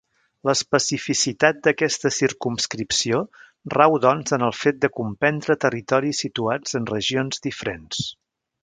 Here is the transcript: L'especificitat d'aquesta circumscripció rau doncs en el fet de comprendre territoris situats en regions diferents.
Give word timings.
L'especificitat 0.49 1.59
d'aquesta 1.67 2.11
circumscripció 2.15 3.19
rau 3.77 3.99
doncs 4.07 4.37
en 4.39 4.49
el 4.49 4.57
fet 4.63 4.83
de 4.87 4.93
comprendre 5.03 5.61
territoris 5.69 6.27
situats 6.27 6.81
en 6.81 6.93
regions 6.99 7.47
diferents. 7.51 8.07